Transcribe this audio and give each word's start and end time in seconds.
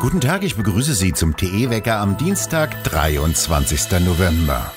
Guten 0.00 0.20
Tag, 0.20 0.44
ich 0.44 0.54
begrüße 0.54 0.94
Sie 0.94 1.14
zum 1.14 1.34
TE-Wecker 1.34 1.96
am 1.96 2.18
Dienstag, 2.18 2.84
23. 2.84 4.00
November. 4.00 4.70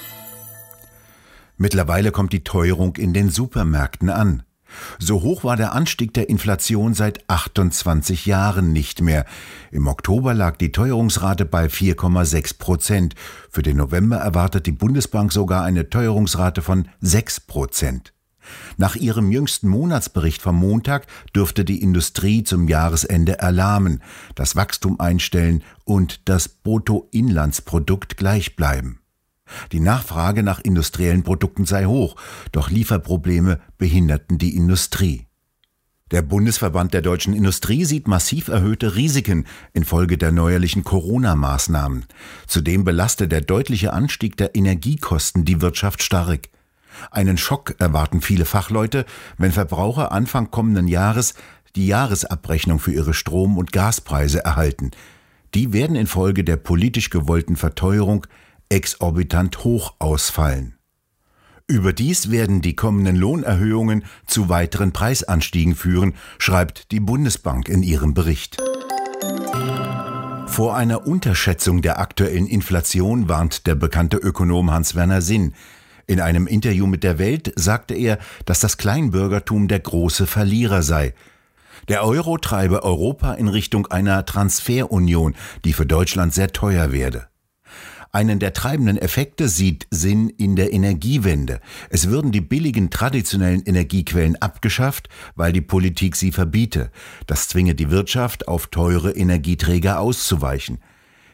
Mittlerweile 1.58 2.12
kommt 2.12 2.32
die 2.32 2.46
Teuerung 2.46 2.96
in 2.96 3.14
den 3.14 3.30
Supermärkten 3.30 4.10
an. 4.10 4.44
So 5.00 5.22
hoch 5.22 5.44
war 5.44 5.58
der 5.58 5.74
Anstieg 5.74 6.14
der 6.14 6.30
Inflation 6.30 6.94
seit 6.94 7.30
28 7.30 8.26
Jahren 8.26 8.72
nicht 8.72 9.02
mehr. 9.02 9.26
Im 9.72 9.88
Oktober 9.88 10.34
lag 10.34 10.58
die 10.58 10.72
Teuerungsrate 10.72 11.46
bei 11.46 11.66
4,6 11.66 12.58
Prozent. 12.58 13.16
Für 13.50 13.64
den 13.64 13.78
November 13.78 14.18
erwartet 14.18 14.66
die 14.66 14.72
Bundesbank 14.72 15.34
sogar 15.34 15.64
eine 15.64 15.90
Teuerungsrate 15.90 16.62
von 16.62 16.88
6 17.02 17.42
Prozent. 17.42 18.14
Nach 18.78 18.96
ihrem 18.96 19.32
jüngsten 19.32 19.68
Monatsbericht 19.68 20.42
vom 20.42 20.56
Montag 20.56 21.08
dürfte 21.36 21.66
die 21.66 21.82
Industrie 21.82 22.44
zum 22.44 22.68
Jahresende 22.68 23.40
erlahmen, 23.40 24.02
das 24.36 24.56
Wachstum 24.56 25.00
einstellen 25.00 25.64
und 25.84 26.28
das 26.30 26.48
Bruttoinlandsprodukt 26.48 28.18
gleich 28.18 28.56
bleiben. 28.56 29.00
Die 29.72 29.80
Nachfrage 29.80 30.44
nach 30.44 30.60
industriellen 30.60 31.24
Produkten 31.24 31.66
sei 31.66 31.86
hoch, 31.86 32.16
doch 32.52 32.70
Lieferprobleme 32.70 33.60
behinderten 33.78 34.38
die 34.38 34.56
Industrie. 34.56 35.28
Der 36.12 36.22
Bundesverband 36.22 36.94
der 36.94 37.02
deutschen 37.02 37.34
Industrie 37.34 37.84
sieht 37.84 38.08
massiv 38.08 38.48
erhöhte 38.48 38.96
Risiken 38.96 39.46
infolge 39.74 40.18
der 40.18 40.32
neuerlichen 40.32 40.86
Corona-Maßnahmen. 40.86 42.06
Zudem 42.48 42.86
belastet 42.86 43.34
der 43.34 43.42
deutliche 43.42 43.92
Anstieg 43.92 44.38
der 44.38 44.56
Energiekosten 44.56 45.44
die 45.44 45.60
Wirtschaft 45.60 46.02
stark. 46.02 46.48
Einen 47.12 47.38
Schock 47.38 47.76
erwarten 47.80 48.22
viele 48.22 48.46
Fachleute, 48.46 49.06
wenn 49.38 49.52
Verbraucher 49.52 50.12
Anfang 50.12 50.52
kommenden 50.52 50.88
Jahres 50.88 51.34
die 51.76 51.88
Jahresabrechnung 51.88 52.80
für 52.80 52.92
ihre 52.92 53.14
Strom- 53.14 53.58
und 53.58 53.72
Gaspreise 53.72 54.44
erhalten. 54.44 54.92
Die 55.54 55.74
werden 55.74 55.96
infolge 55.96 56.44
der 56.44 56.58
politisch 56.58 57.10
gewollten 57.10 57.56
Verteuerung 57.56 58.26
exorbitant 58.70 59.64
hoch 59.64 59.96
ausfallen. 60.00 60.78
Überdies 61.70 62.32
werden 62.32 62.62
die 62.62 62.76
kommenden 62.76 63.18
Lohnerhöhungen 63.18 64.06
zu 64.26 64.48
weiteren 64.48 64.94
Preisanstiegen 64.94 65.76
führen, 65.76 66.14
schreibt 66.38 66.92
die 66.92 67.02
Bundesbank 67.02 67.68
in 67.68 67.84
ihrem 67.84 68.14
Bericht. 68.14 68.58
Vor 70.48 70.76
einer 70.76 71.06
Unterschätzung 71.06 71.82
der 71.82 72.00
aktuellen 72.00 72.48
Inflation 72.48 73.28
warnt 73.28 73.68
der 73.68 73.76
bekannte 73.76 74.18
Ökonom 74.18 74.72
Hans-Werner 74.72 75.22
Sinn. 75.22 75.54
In 76.10 76.22
einem 76.22 76.48
Interview 76.48 76.88
mit 76.88 77.04
der 77.04 77.20
Welt 77.20 77.52
sagte 77.58 77.94
er, 77.94 78.18
dass 78.46 78.62
das 78.62 78.78
Kleinbürgertum 78.78 79.68
der 79.68 79.82
große 79.82 80.26
Verlierer 80.26 80.82
sei. 80.82 81.14
Der 81.90 82.06
Euro 82.06 82.38
treibe 82.38 82.84
Europa 82.84 83.34
in 83.34 83.50
Richtung 83.50 83.88
einer 83.88 84.26
Transferunion, 84.26 85.36
die 85.66 85.74
für 85.74 85.86
Deutschland 85.86 86.34
sehr 86.34 86.54
teuer 86.54 86.94
werde. 86.94 87.28
Einen 88.14 88.40
der 88.40 88.54
treibenden 88.54 88.98
Effekte 88.98 89.50
sieht 89.50 89.86
Sinn 89.92 90.30
in 90.30 90.56
der 90.56 90.72
Energiewende. 90.72 91.60
Es 91.90 92.08
würden 92.08 92.32
die 92.32 92.42
billigen 92.42 92.90
traditionellen 92.90 93.64
Energiequellen 93.64 94.38
abgeschafft, 94.38 95.10
weil 95.36 95.52
die 95.52 95.62
Politik 95.62 96.16
sie 96.16 96.32
verbiete. 96.32 96.90
Das 97.28 97.50
zwinge 97.50 97.76
die 97.76 97.92
Wirtschaft, 97.92 98.48
auf 98.48 98.68
teure 98.68 99.12
Energieträger 99.12 100.00
auszuweichen. 100.00 100.80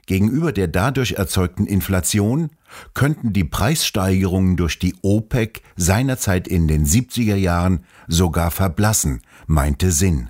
Gegenüber 0.05 0.51
der 0.51 0.67
dadurch 0.67 1.13
erzeugten 1.13 1.65
Inflation 1.65 2.49
könnten 2.93 3.31
die 3.31 3.45
Preissteigerungen 3.45 4.57
durch 4.57 4.77
die 4.79 4.95
OPEC 5.01 5.61
seinerzeit 5.77 6.47
in 6.47 6.67
den 6.67 6.85
70er 6.85 7.35
Jahren 7.35 7.85
sogar 8.07 8.51
verblassen, 8.51 9.21
meinte 9.47 9.91
Sinn. 9.91 10.29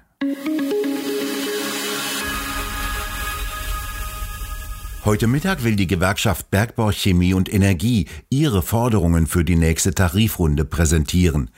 Heute 5.06 5.28
Mittag 5.28 5.66
will 5.66 5.76
die 5.76 5.88
Gewerkschaft 5.88 6.50
Bergbau, 6.50 6.92
Chemie 6.92 7.34
und 7.34 7.54
Energie 7.54 8.08
ihre 8.30 8.62
Forderungen 8.62 9.28
für 9.28 9.44
die 9.44 9.58
nächste 9.58 9.94
Tarifrunde 9.94 10.64
präsentieren. 10.64 11.50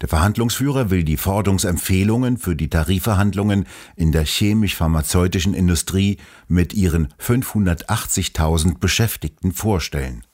Der 0.00 0.08
Verhandlungsführer 0.08 0.90
will 0.90 1.02
die 1.02 1.16
Forderungsempfehlungen 1.16 2.36
für 2.38 2.54
die 2.54 2.70
Tarifverhandlungen 2.70 3.66
in 3.96 4.12
der 4.12 4.24
chemisch-pharmazeutischen 4.24 5.54
Industrie 5.54 6.18
mit 6.46 6.72
ihren 6.72 7.08
580.000 7.20 8.78
Beschäftigten 8.78 9.52
vorstellen. 9.52 10.24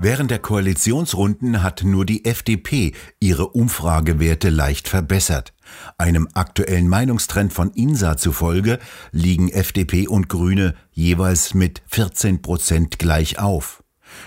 Während 0.00 0.30
der 0.30 0.38
Koalitionsrunden 0.38 1.62
hat 1.62 1.82
nur 1.82 2.04
die 2.04 2.24
FDP 2.26 2.92
ihre 3.20 3.48
Umfragewerte 3.48 4.50
leicht 4.50 4.88
verbessert. 4.88 5.54
Einem 5.96 6.28
aktuellen 6.34 6.88
Meinungstrend 6.88 7.52
von 7.52 7.70
INSA 7.70 8.16
zufolge 8.16 8.78
liegen 9.12 9.48
FDP 9.48 10.06
und 10.06 10.28
Grüne 10.28 10.74
jeweils 10.92 11.54
mit 11.54 11.82
14 11.86 12.42
Prozent 12.42 12.98
gleich 12.98 13.38
auf. 13.38 13.83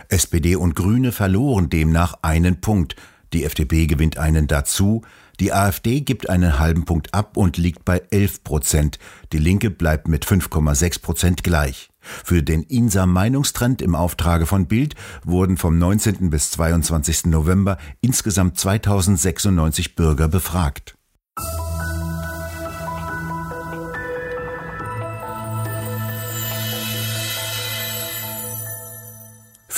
SPD 0.09 0.55
und 0.55 0.75
Grüne 0.75 1.11
verloren 1.11 1.69
demnach 1.69 2.15
einen 2.21 2.61
Punkt. 2.61 2.95
Die 3.33 3.43
FDP 3.43 3.87
gewinnt 3.87 4.17
einen 4.17 4.47
dazu. 4.47 5.01
Die 5.39 5.53
AfD 5.53 6.01
gibt 6.01 6.29
einen 6.29 6.57
halben 6.57 6.85
Punkt 6.85 7.13
ab 7.13 7.37
und 7.37 7.57
liegt 7.57 7.85
bei 7.85 8.01
11 8.09 8.43
Prozent. 8.43 8.99
Die 9.33 9.37
Linke 9.37 9.69
bleibt 9.69 10.07
mit 10.07 10.25
5,6 10.25 11.01
Prozent 11.01 11.43
gleich. 11.43 11.89
Für 11.99 12.41
den 12.41 12.63
INSA 12.63 13.05
Meinungstrend 13.05 13.81
im 13.81 13.93
Auftrage 13.93 14.45
von 14.45 14.67
Bild 14.67 14.95
wurden 15.23 15.57
vom 15.57 15.77
19. 15.77 16.29
bis 16.29 16.51
22. 16.51 17.25
November 17.25 17.77
insgesamt 18.01 18.57
2096 18.57 19.95
Bürger 19.95 20.27
befragt. 20.27 20.96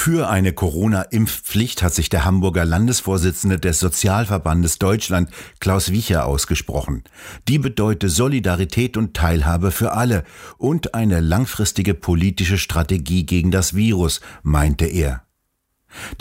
Für 0.02 0.30
eine 0.30 0.54
Corona-Impfpflicht 0.54 1.84
hat 1.84 1.94
sich 1.94 2.08
der 2.08 2.24
Hamburger 2.24 2.64
Landesvorsitzende 2.64 3.60
des 3.60 3.82
Sozialverbandes 3.82 4.80
Deutschland, 4.80 5.30
Klaus 5.60 5.92
Wiecher, 5.92 6.26
ausgesprochen. 6.26 7.04
Die 7.50 7.60
bedeute 7.60 8.08
Solidarität 8.08 8.96
und 8.96 9.14
Teilhabe 9.14 9.72
für 9.72 9.92
alle 9.92 10.24
und 10.58 10.96
eine 10.96 11.20
langfristige 11.20 11.96
politische 11.96 12.58
Strategie 12.58 13.26
gegen 13.26 13.52
das 13.52 13.76
Virus, 13.76 14.22
meinte 14.42 14.86
er. 14.86 15.24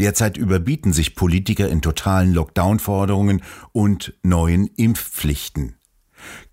Derzeit 0.00 0.36
überbieten 0.36 0.92
sich 0.92 1.14
Politiker 1.14 1.68
in 1.68 1.80
totalen 1.80 2.34
Lockdown-Forderungen 2.34 3.42
und 3.70 4.12
neuen 4.24 4.66
Impfpflichten. 4.66 5.77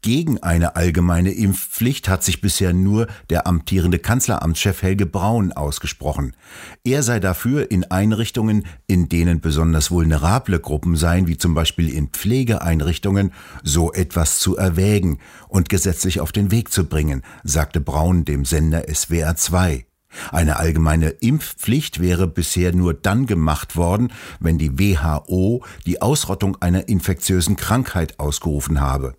Gegen 0.02 0.42
eine 0.44 0.76
allgemeine 0.76 1.32
Impfpflicht 1.32 2.10
hat 2.10 2.24
sich 2.24 2.42
bisher 2.42 2.74
nur 2.74 3.08
der 3.30 3.48
amtierende 3.48 4.00
Kanzleramtschef 4.00 4.82
Helge 4.82 5.06
Braun 5.06 5.52
ausgesprochen. 5.52 6.36
Er 6.84 7.04
sei 7.04 7.20
dafür, 7.20 7.72
in 7.72 7.84
Einrichtungen, 7.86 8.66
in 8.88 9.10
denen 9.10 9.42
besonders 9.42 9.92
vulnerable 9.92 10.60
Gruppen 10.60 10.96
seien, 10.96 11.28
wie 11.28 11.38
zum 11.38 11.54
Beispiel 11.54 11.90
in 11.90 12.10
Pflegeeinrichtungen, 12.10 13.32
so 13.64 13.92
etwas 13.94 14.40
zu 14.40 14.58
erwägen 14.58 15.20
und 15.48 15.70
gesetzlich 15.70 16.20
auf 16.20 16.32
den 16.32 16.52
Weg 16.52 16.72
zu 16.72 16.86
bringen, 16.86 17.24
sagte 17.44 17.82
Braun 17.82 18.26
dem 18.26 18.46
Sender 18.46 18.84
SWR 18.94 19.36
2. 19.36 19.86
Eine 20.32 20.58
allgemeine 20.58 21.10
Impfpflicht 21.10 22.00
wäre 22.00 22.28
bisher 22.28 22.74
nur 22.74 22.94
dann 22.94 23.26
gemacht 23.26 23.76
worden, 23.76 24.12
wenn 24.40 24.58
die 24.58 24.80
WHO 24.80 25.64
die 25.86 26.02
Ausrottung 26.02 26.62
einer 26.62 26.88
infektiösen 26.88 27.56
Krankheit 27.56 28.20
ausgerufen 28.20 28.80
habe. 28.80 29.16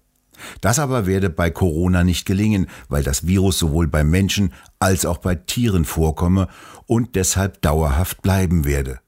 Das 0.61 0.79
aber 0.79 1.07
werde 1.07 1.31
bei 1.31 1.51
Corona 1.51 2.05
nicht 2.05 2.27
gelingen, 2.27 2.67
weil 2.89 3.03
das 3.03 3.27
Virus 3.27 3.59
sowohl 3.59 3.89
bei 3.89 4.05
Menschen 4.05 4.53
als 4.79 5.07
auch 5.07 5.19
bei 5.19 5.35
Tieren 5.35 5.85
vorkomme 5.85 6.49
und 6.87 7.17
deshalb 7.17 7.63
dauerhaft 7.63 8.23
bleiben 8.23 8.65
werde. 8.65 9.01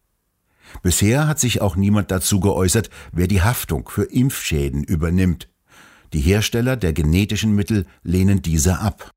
Bisher 0.83 1.27
hat 1.27 1.39
sich 1.39 1.61
auch 1.61 1.77
niemand 1.77 2.11
dazu 2.11 2.41
geäußert, 2.41 2.91
wer 3.13 3.27
die 3.27 3.43
Haftung 3.43 3.89
für 3.89 4.05
Impfschäden 4.05 4.85
übernimmt. 4.85 5.49
Die 6.13 6.21
Hersteller 6.21 6.77
der 6.77 6.93
genetischen 6.93 7.55
Mittel 7.55 7.87
lehnen 8.03 8.43
diese 8.43 8.79
ab. 8.79 9.11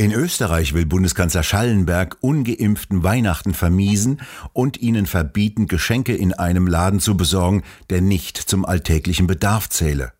In 0.00 0.12
Österreich 0.12 0.72
will 0.72 0.86
Bundeskanzler 0.86 1.42
Schallenberg 1.42 2.16
ungeimpften 2.22 3.02
Weihnachten 3.02 3.52
vermiesen 3.52 4.22
und 4.54 4.80
ihnen 4.80 5.04
verbieten, 5.04 5.66
Geschenke 5.66 6.16
in 6.16 6.32
einem 6.32 6.66
Laden 6.66 7.00
zu 7.00 7.18
besorgen, 7.18 7.64
der 7.90 8.00
nicht 8.00 8.38
zum 8.38 8.64
alltäglichen 8.64 9.26
Bedarf 9.26 9.68
zähle. 9.68 10.14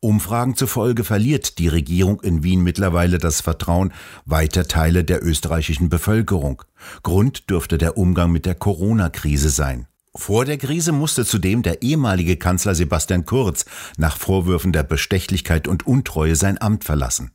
Umfragen 0.00 0.56
zufolge 0.56 1.04
verliert 1.04 1.60
die 1.60 1.68
Regierung 1.68 2.22
in 2.22 2.42
Wien 2.42 2.64
mittlerweile 2.64 3.18
das 3.18 3.40
Vertrauen 3.40 3.92
weiter 4.24 4.66
Teile 4.66 5.04
der 5.04 5.24
österreichischen 5.24 5.88
Bevölkerung. 5.88 6.64
Grund 7.04 7.48
dürfte 7.48 7.78
der 7.78 7.96
Umgang 7.96 8.32
mit 8.32 8.46
der 8.46 8.56
Corona-Krise 8.56 9.50
sein. 9.50 9.86
Vor 10.16 10.44
der 10.44 10.58
Krise 10.58 10.90
musste 10.90 11.24
zudem 11.24 11.62
der 11.62 11.82
ehemalige 11.82 12.36
Kanzler 12.36 12.74
Sebastian 12.74 13.24
Kurz 13.24 13.64
nach 13.96 14.16
Vorwürfen 14.16 14.72
der 14.72 14.82
Bestechlichkeit 14.82 15.68
und 15.68 15.86
Untreue 15.86 16.34
sein 16.34 16.60
Amt 16.60 16.82
verlassen. 16.82 17.30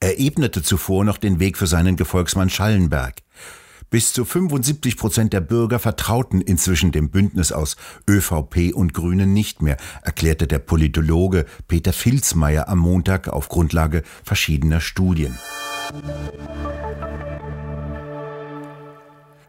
Er 0.00 0.20
ebnete 0.20 0.62
zuvor 0.62 1.04
noch 1.04 1.18
den 1.18 1.40
Weg 1.40 1.58
für 1.58 1.66
seinen 1.66 1.96
Gefolgsmann 1.96 2.50
Schallenberg. 2.50 3.16
Bis 3.90 4.12
zu 4.12 4.24
75 4.24 4.96
Prozent 4.96 5.32
der 5.32 5.40
Bürger 5.40 5.80
vertrauten 5.80 6.40
inzwischen 6.40 6.92
dem 6.92 7.10
Bündnis 7.10 7.50
aus 7.50 7.76
ÖVP 8.08 8.72
und 8.74 8.94
Grünen 8.94 9.32
nicht 9.32 9.60
mehr, 9.60 9.76
erklärte 10.02 10.46
der 10.46 10.60
Politologe 10.60 11.46
Peter 11.66 11.92
Filzmeier 11.92 12.68
am 12.68 12.78
Montag 12.78 13.28
auf 13.28 13.48
Grundlage 13.48 14.04
verschiedener 14.22 14.80
Studien. 14.80 15.36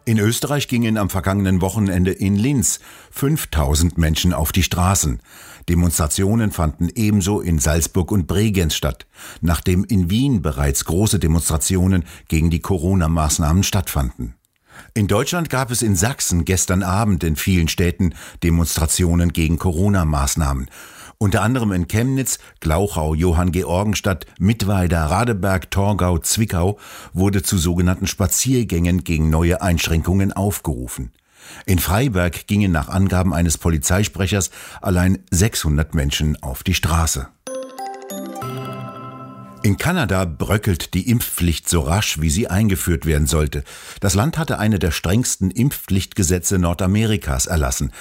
In 0.09 0.17
Österreich 0.17 0.67
gingen 0.67 0.97
am 0.97 1.11
vergangenen 1.11 1.61
Wochenende 1.61 2.09
in 2.11 2.35
Linz 2.35 2.79
5000 3.11 3.99
Menschen 3.99 4.33
auf 4.33 4.51
die 4.51 4.63
Straßen. 4.63 5.21
Demonstrationen 5.69 6.49
fanden 6.49 6.89
ebenso 6.95 7.41
in 7.41 7.59
Salzburg 7.59 8.11
und 8.11 8.25
Bregenz 8.25 8.73
statt, 8.73 9.05
nachdem 9.41 9.83
in 9.83 10.09
Wien 10.09 10.41
bereits 10.41 10.85
große 10.85 11.19
Demonstrationen 11.19 12.05
gegen 12.27 12.49
die 12.49 12.59
Corona-Maßnahmen 12.59 13.61
stattfanden. 13.61 14.33
In 14.95 15.05
Deutschland 15.05 15.51
gab 15.51 15.69
es 15.69 15.83
in 15.83 15.95
Sachsen 15.95 16.43
gestern 16.43 16.81
Abend 16.81 17.23
in 17.23 17.35
vielen 17.35 17.67
Städten 17.67 18.15
Demonstrationen 18.41 19.31
gegen 19.31 19.59
Corona-Maßnahmen. 19.59 20.71
Unter 21.21 21.41
anderem 21.41 21.73
in 21.73 21.89
Chemnitz, 21.89 22.39
Glauchau, 22.61 23.13
Johann 23.13 23.51
Georgenstadt, 23.51 24.25
Mittweida, 24.39 25.07
Radeberg, 25.07 25.69
Torgau, 25.69 26.17
Zwickau 26.19 26.79
wurde 27.11 27.43
zu 27.43 27.57
sogenannten 27.57 28.07
Spaziergängen 28.07 29.03
gegen 29.03 29.29
neue 29.29 29.61
Einschränkungen 29.61 30.31
aufgerufen. 30.31 31.11
In 31.65 31.79
Freiberg 31.79 32.47
gingen 32.47 32.71
nach 32.71 32.87
Angaben 32.87 33.33
eines 33.33 33.57
Polizeisprechers 33.57 34.49
allein 34.81 35.19
600 35.29 35.93
Menschen 35.93 36.41
auf 36.41 36.63
die 36.63 36.73
Straße. 36.73 37.27
In 39.61 39.75
Kanada 39.75 40.23
bröckelt 40.23 40.93
die 40.93 41.09
Impfpflicht 41.09 41.67
so 41.67 41.81
rasch, 41.81 42.21
wie 42.21 42.29
sie 42.29 42.47
eingeführt 42.47 43.05
werden 43.05 43.27
sollte. 43.27 43.65
Das 43.99 44.15
Land 44.15 44.37
hatte 44.37 44.57
eine 44.57 44.79
der 44.79 44.91
strengsten 44.91 45.51
Impfpflichtgesetze 45.51 46.59
Nordamerikas 46.59 47.45
erlassen. 47.45 47.91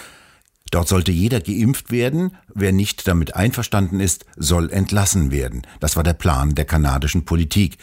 Dort 0.70 0.88
sollte 0.88 1.12
jeder 1.12 1.40
geimpft 1.40 1.90
werden, 1.90 2.36
wer 2.54 2.72
nicht 2.72 3.08
damit 3.08 3.34
einverstanden 3.34 4.00
ist, 4.00 4.26
soll 4.36 4.70
entlassen 4.70 5.30
werden. 5.30 5.62
Das 5.80 5.96
war 5.96 6.02
der 6.02 6.12
Plan 6.12 6.54
der 6.54 6.66
kanadischen 6.66 7.24
Politik. 7.24 7.78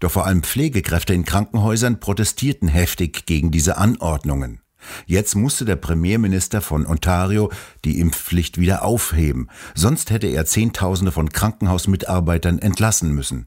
Doch 0.00 0.10
vor 0.10 0.26
allem 0.26 0.42
Pflegekräfte 0.42 1.14
in 1.14 1.24
Krankenhäusern 1.24 2.00
protestierten 2.00 2.68
heftig 2.68 3.26
gegen 3.26 3.50
diese 3.50 3.76
Anordnungen. 3.76 4.60
Jetzt 5.06 5.36
musste 5.36 5.64
der 5.64 5.76
Premierminister 5.76 6.60
von 6.60 6.86
Ontario 6.86 7.50
die 7.84 8.00
Impfpflicht 8.00 8.58
wieder 8.58 8.82
aufheben, 8.82 9.48
sonst 9.74 10.10
hätte 10.10 10.26
er 10.26 10.44
Zehntausende 10.44 11.12
von 11.12 11.28
Krankenhausmitarbeitern 11.30 12.58
entlassen 12.58 13.12
müssen. 13.12 13.46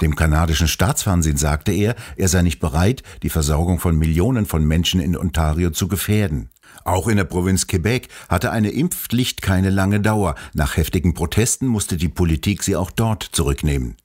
Dem 0.00 0.16
kanadischen 0.16 0.68
Staatsfernsehen 0.68 1.36
sagte 1.36 1.72
er, 1.72 1.94
er 2.16 2.28
sei 2.28 2.42
nicht 2.42 2.60
bereit, 2.60 3.02
die 3.22 3.30
Versorgung 3.30 3.78
von 3.78 3.96
Millionen 3.96 4.46
von 4.46 4.64
Menschen 4.64 5.00
in 5.00 5.16
Ontario 5.16 5.70
zu 5.70 5.88
gefährden. 5.88 6.50
Auch 6.84 7.08
in 7.08 7.16
der 7.16 7.24
Provinz 7.24 7.66
Quebec 7.66 8.08
hatte 8.28 8.50
eine 8.50 8.70
Impfpflicht 8.70 9.42
keine 9.42 9.70
lange 9.70 10.00
Dauer. 10.00 10.34
Nach 10.54 10.76
heftigen 10.76 11.14
Protesten 11.14 11.66
musste 11.66 11.96
die 11.96 12.08
Politik 12.08 12.62
sie 12.62 12.76
auch 12.76 12.90
dort 12.90 13.22
zurücknehmen. 13.22 13.96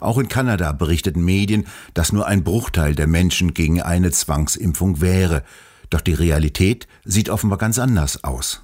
Auch 0.00 0.18
in 0.18 0.28
Kanada 0.28 0.72
berichteten 0.72 1.24
Medien, 1.24 1.66
dass 1.94 2.12
nur 2.12 2.26
ein 2.26 2.44
Bruchteil 2.44 2.94
der 2.94 3.06
Menschen 3.06 3.54
gegen 3.54 3.80
eine 3.80 4.10
Zwangsimpfung 4.10 5.00
wäre. 5.00 5.42
Doch 5.88 6.00
die 6.00 6.14
Realität 6.14 6.86
sieht 7.04 7.30
offenbar 7.30 7.58
ganz 7.58 7.78
anders 7.78 8.22
aus. 8.22 8.62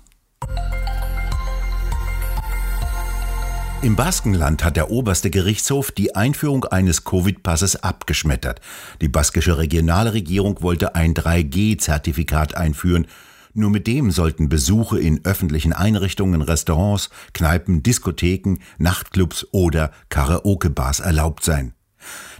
Im 3.83 3.95
Baskenland 3.95 4.65
hat 4.65 4.77
der 4.77 4.91
oberste 4.91 5.31
Gerichtshof 5.31 5.93
die 5.93 6.17
Einführung 6.17 6.65
eines 6.65 7.05
Covid-Passes 7.05 7.83
abgeschmettert. 7.83 8.61
Die 9.01 9.09
baskische 9.09 9.59
Regionalregierung 9.59 10.63
wollte 10.63 10.95
ein 10.95 11.15
3G-Zertifikat 11.15 12.57
einführen, 12.57 13.07
nur 13.57 13.71
mit 13.71 13.87
dem 13.87 14.11
sollten 14.11 14.49
Besuche 14.49 14.99
in 14.99 15.25
öffentlichen 15.25 15.73
Einrichtungen, 15.73 16.43
Restaurants, 16.43 17.11
Kneipen, 17.33 17.83
Diskotheken, 17.83 18.59
Nachtclubs 18.79 19.47
oder 19.53 19.91
Karaoke-Bars 20.09 21.01
erlaubt 21.01 21.45
sein. 21.45 21.73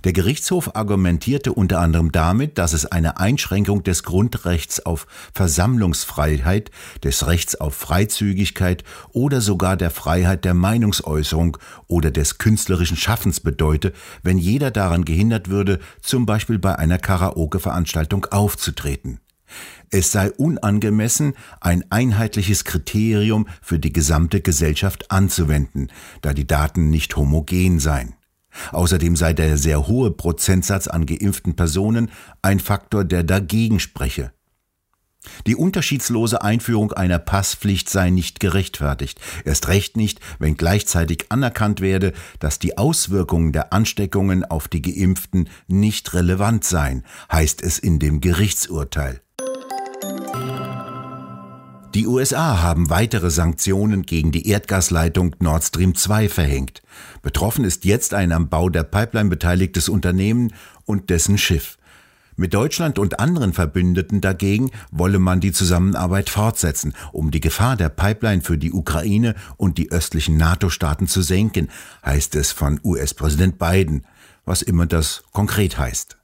Der 0.05 0.13
Gerichtshof 0.13 0.77
argumentierte 0.77 1.53
unter 1.53 1.81
anderem 1.81 2.13
damit, 2.13 2.59
dass 2.59 2.73
es 2.73 2.87
eine 2.87 3.19
Einschränkung 3.19 3.83
des 3.83 4.03
Grundrechts 4.03 4.85
auf 4.85 5.07
Versammlungsfreiheit, 5.35 6.71
des 7.03 7.27
Rechts 7.27 7.57
auf 7.57 7.75
Freizügigkeit 7.75 8.85
oder 9.13 9.41
sogar 9.41 9.77
der 9.77 9.91
Freiheit 9.91 10.45
der 10.45 10.55
Meinungsäußerung 10.55 11.57
oder 11.89 12.11
des 12.11 12.39
künstlerischen 12.39 12.97
Schaffens 12.97 13.41
bedeute, 13.41 13.93
wenn 14.23 14.39
jeder 14.39 14.71
daran 14.71 15.05
gehindert 15.05 15.49
würde, 15.49 15.81
zum 16.01 16.27
Beispiel 16.27 16.59
bei 16.59 16.77
einer 16.77 16.99
Karaoke-Veranstaltung 16.99 18.27
aufzutreten. 18.27 19.21
Es 19.91 20.13
sei 20.13 20.31
unangemessen, 20.33 21.35
ein 21.61 21.85
einheitliches 21.91 22.65
Kriterium 22.65 23.47
für 23.63 23.79
die 23.79 23.93
gesamte 23.93 24.41
Gesellschaft 24.41 25.11
anzuwenden, 25.11 25.93
da 26.23 26.33
die 26.33 26.47
Daten 26.47 26.91
nicht 26.91 27.17
homogen 27.17 27.79
seien. 27.79 28.15
Außerdem 28.73 29.17
sei 29.17 29.33
der 29.33 29.59
sehr 29.59 29.87
hohe 29.87 30.11
Prozentsatz 30.11 30.89
an 30.89 31.07
geimpften 31.07 31.57
Personen 31.57 32.11
ein 32.43 32.61
Faktor, 32.61 33.05
der 33.05 33.23
dagegen 33.23 33.81
spreche. 33.81 34.33
Die 35.47 35.57
unterschiedslose 35.57 36.43
Einführung 36.43 36.93
einer 36.93 37.19
Passpflicht 37.19 37.91
sei 37.91 38.11
nicht 38.11 38.41
gerechtfertigt, 38.41 39.21
erst 39.45 39.69
recht 39.69 39.97
nicht, 39.97 40.21
wenn 40.39 40.57
gleichzeitig 40.57 41.27
anerkannt 41.31 41.81
werde, 41.81 42.13
dass 42.39 42.59
die 42.59 42.79
Auswirkungen 42.79 43.53
der 43.53 43.73
Ansteckungen 43.73 44.45
auf 44.45 44.69
die 44.69 44.83
Geimpften 44.83 45.49
nicht 45.67 46.15
relevant 46.15 46.65
seien, 46.65 47.05
heißt 47.31 47.63
es 47.63 47.79
in 47.79 47.99
dem 47.99 48.21
Gerichtsurteil. 48.21 49.21
Die 51.97 52.07
USA 52.07 52.61
haben 52.61 52.91
weitere 52.91 53.31
Sanktionen 53.31 54.03
gegen 54.03 54.31
die 54.31 54.49
Erdgasleitung 54.49 55.35
Nord 55.41 55.65
Stream 55.65 55.95
2 55.95 56.29
verhängt. 56.29 56.83
Betroffen 57.23 57.65
ist 57.65 57.87
jetzt 57.87 58.13
ein 58.13 58.33
am 58.33 58.51
Bau 58.51 58.69
der 58.69 58.83
Pipeline 58.83 59.31
beteiligtes 59.31 59.89
Unternehmen 59.89 60.53
und 60.85 61.09
dessen 61.09 61.39
Schiff. 61.39 61.79
Mit 62.37 62.53
Deutschland 62.53 62.99
und 62.99 63.19
anderen 63.19 63.55
Verbündeten 63.55 64.21
dagegen 64.21 64.71
wolle 64.91 65.19
man 65.19 65.41
die 65.41 65.53
Zusammenarbeit 65.53 66.29
fortsetzen, 66.29 66.93
um 67.13 67.31
die 67.31 67.41
Gefahr 67.41 67.77
der 67.77 67.89
Pipeline 67.89 68.43
für 68.43 68.59
die 68.59 68.73
Ukraine 68.73 69.35
und 69.57 69.79
die 69.79 69.91
östlichen 69.91 70.37
NATO-Staaten 70.37 71.07
zu 71.07 71.23
senken, 71.23 71.71
heißt 72.05 72.37
es 72.37 72.53
von 72.53 72.79
US-Präsident 72.85 73.59
Biden, 73.59 74.05
was 74.45 74.61
immer 74.61 74.85
das 74.85 75.23
konkret 75.33 75.79
heißt. 75.79 76.19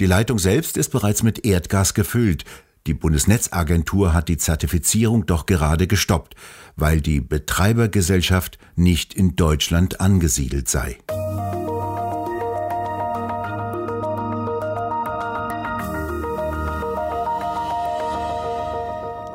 Die 0.00 0.06
Leitung 0.06 0.40
selbst 0.40 0.76
ist 0.76 0.90
bereits 0.90 1.22
mit 1.22 1.46
Erdgas 1.46 1.94
gefüllt, 1.94 2.44
die 2.86 2.94
Bundesnetzagentur 2.94 4.14
hat 4.14 4.28
die 4.28 4.36
Zertifizierung 4.36 5.26
doch 5.26 5.46
gerade 5.46 5.86
gestoppt, 5.86 6.34
weil 6.76 7.00
die 7.00 7.20
Betreibergesellschaft 7.20 8.58
nicht 8.74 9.14
in 9.14 9.36
Deutschland 9.36 10.00
angesiedelt 10.00 10.68
sei. 10.68 10.98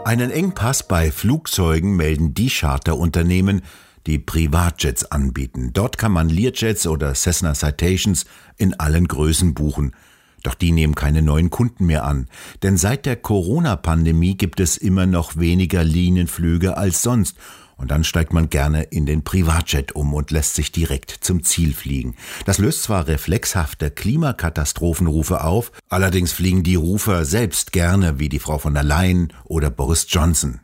Einen 0.03 0.31
Engpass 0.31 0.88
bei 0.88 1.12
Flugzeugen 1.12 1.96
melden 1.96 2.34
die 2.34 2.50
Charterunternehmen, 2.50 3.62
die 4.08 4.20
Privatjets 4.20 5.05
anbieten. 5.05 5.72
Dort 5.74 5.98
kann 5.98 6.12
man 6.12 6.27
Learjets 6.27 6.88
oder 6.88 7.13
Cessna 7.13 7.53
Citations 7.53 8.25
in 8.58 8.77
allen 8.79 9.08
Größen 9.08 9.53
buchen. 9.53 9.96
Doch 10.43 10.55
die 10.55 10.71
nehmen 10.71 10.95
keine 10.95 11.21
neuen 11.21 11.50
Kunden 11.50 11.86
mehr 11.86 12.03
an. 12.03 12.27
Denn 12.63 12.77
seit 12.77 13.05
der 13.05 13.15
Corona-Pandemie 13.15 14.36
gibt 14.36 14.60
es 14.60 14.77
immer 14.77 15.05
noch 15.05 15.38
weniger 15.38 15.83
Linienflüge 15.83 16.77
als 16.77 17.01
sonst. 17.01 17.38
Und 17.77 17.89
dann 17.89 18.03
steigt 18.03 18.31
man 18.31 18.50
gerne 18.50 18.83
in 18.83 19.07
den 19.07 19.24
Privatjet 19.24 19.93
um 19.93 20.13
und 20.13 20.29
lässt 20.29 20.53
sich 20.53 20.71
direkt 20.71 21.17
zum 21.21 21.43
Ziel 21.43 21.74
fliegen. 21.74 22.15
Das 22.45 22.60
löst 22.60 22.83
zwar 22.83 23.07
reflexhafte 23.07 23.89
Klimakatastrophenrufe 23.89 25.43
auf, 25.43 25.71
allerdings 25.89 26.31
fliegen 26.31 26.62
die 26.62 26.75
Rufer 26.75 27.25
selbst 27.25 27.71
gerne 27.71 28.19
wie 28.19 28.29
die 28.29 28.38
Frau 28.38 28.60
von 28.60 28.75
der 28.75 28.83
Leyen 28.83 29.33
oder 29.45 29.71
Boris 29.71 30.05
Johnson. 30.07 30.62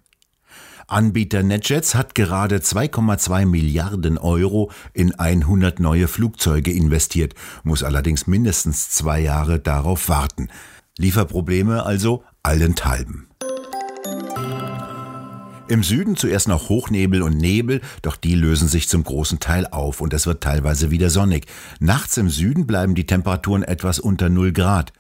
Anbieter 0.90 1.44
NetJets 1.44 1.96
hat 1.96 2.16
gerade 2.16 2.60
2,2 2.60 3.46
Milliarden 3.46 4.18
Euro 4.18 4.72
in 4.94 5.14
100 5.14 5.82
neue 5.82 6.08
Flugzeuge 6.08 6.72
investiert, 6.72 7.34
muss 7.64 7.84
allerdings 7.84 8.26
mindestens 8.26 8.90
zwei 8.90 9.20
Jahre 9.20 9.60
darauf 9.60 10.08
warten. 10.08 10.48
Lieferprobleme 10.98 11.86
also 11.86 12.24
allenthalben. 12.42 13.28
Im 15.68 15.84
Süden 15.84 16.16
zuerst 16.16 16.48
noch 16.48 16.70
Hochnebel 16.70 17.22
und 17.22 17.36
Nebel, 17.36 17.82
doch 18.02 18.16
die 18.16 18.36
lösen 18.36 18.70
sich 18.70 18.88
zum 18.88 19.04
großen 19.04 19.40
Teil 19.40 19.68
auf 19.68 20.00
und 20.00 20.14
es 20.14 20.26
wird 20.26 20.42
teilweise 20.42 20.90
wieder 20.90 21.10
sonnig. 21.10 21.48
Nachts 21.82 22.16
im 22.16 22.30
Süden 22.30 22.66
bleiben 22.66 22.96
die 22.96 23.06
Temperaturen 23.06 23.64
etwas 23.64 24.00
unter 24.00 24.30
0 24.30 24.54
Grad. 24.54 24.94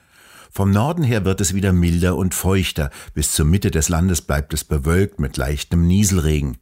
Vom 0.57 0.71
Norden 0.71 1.03
her 1.03 1.23
wird 1.23 1.39
es 1.39 1.53
wieder 1.53 1.71
milder 1.71 2.15
und 2.15 2.33
feuchter, 2.33 2.89
bis 3.13 3.31
zur 3.31 3.45
Mitte 3.45 3.69
des 3.69 3.89
Landes 3.89 4.23
bleibt 4.23 4.55
es 4.55 4.63
bewölkt 4.63 5.19
mit 5.19 5.37
leichtem 5.37 5.85
Nieselregen. 5.85 6.57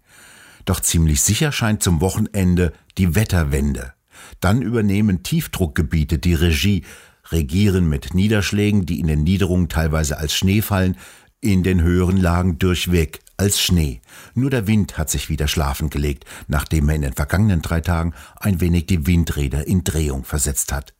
Doch 0.65 0.81
ziemlich 0.81 1.21
sicher 1.21 1.53
scheint 1.53 1.81
zum 1.81 2.01
Wochenende 2.01 2.73
die 2.97 3.15
Wetterwende. 3.15 3.93
Dann 4.41 4.61
übernehmen 4.61 5.23
Tiefdruckgebiete 5.23 6.19
die 6.19 6.33
Regie. 6.33 6.83
regieren 7.31 7.87
mit 7.87 8.13
Niederschlägen, 8.13 8.85
die 8.85 8.99
in 8.99 9.07
den 9.07 9.23
Niederungen 9.23 9.69
teilweise 9.69 10.17
als 10.17 10.35
Schnee 10.35 10.61
fallen, 10.61 10.97
in 11.39 11.63
den 11.63 11.81
höheren 11.81 12.17
Lagen 12.17 12.59
durchweg 12.59 13.21
als 13.37 13.61
Schnee. 13.61 14.01
Nur 14.33 14.49
der 14.49 14.67
Wind 14.67 14.97
hat 14.97 15.09
sich 15.09 15.29
wieder 15.29 15.47
schlafen 15.47 15.89
gelegt, 15.89 16.25
nachdem 16.49 16.89
er 16.89 16.95
in 16.95 17.01
den 17.03 17.13
vergangenen 17.13 17.61
drei 17.61 17.79
Tagen 17.79 18.13
ein 18.35 18.59
wenig 18.59 18.87
die 18.87 19.07
Windräder 19.07 19.65
in 19.65 19.85
Drehung 19.85 20.25
versetzt 20.25 20.73
hat. 20.73 20.93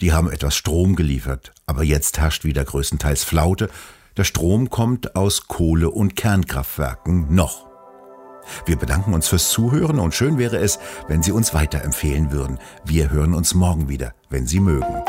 Die 0.00 0.12
haben 0.12 0.30
etwas 0.30 0.56
Strom 0.56 0.96
geliefert, 0.96 1.52
aber 1.66 1.82
jetzt 1.82 2.18
herrscht 2.18 2.44
wieder 2.44 2.64
größtenteils 2.64 3.22
Flaute. 3.22 3.68
Der 4.16 4.24
Strom 4.24 4.70
kommt 4.70 5.14
aus 5.14 5.46
Kohle- 5.46 5.90
und 5.90 6.16
Kernkraftwerken 6.16 7.34
noch. 7.34 7.66
Wir 8.64 8.76
bedanken 8.76 9.12
uns 9.12 9.28
fürs 9.28 9.50
Zuhören 9.50 9.98
und 9.98 10.14
schön 10.14 10.38
wäre 10.38 10.56
es, 10.56 10.78
wenn 11.06 11.22
Sie 11.22 11.32
uns 11.32 11.52
weiterempfehlen 11.52 12.32
würden. 12.32 12.58
Wir 12.84 13.10
hören 13.10 13.34
uns 13.34 13.54
morgen 13.54 13.88
wieder, 13.88 14.14
wenn 14.30 14.46
Sie 14.46 14.60
mögen. 14.60 15.02